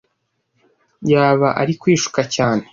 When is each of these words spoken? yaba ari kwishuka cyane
yaba 1.11 1.47
ari 1.61 1.73
kwishuka 1.81 2.21
cyane 2.35 2.63